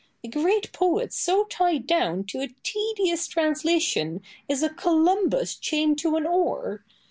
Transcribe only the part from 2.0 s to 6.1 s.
to a tedious translation is a Columbus chained